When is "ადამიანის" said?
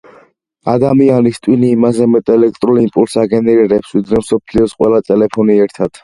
0.71-1.35